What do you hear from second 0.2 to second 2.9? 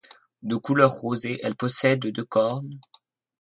De couleur rosée elle possède deux cornes.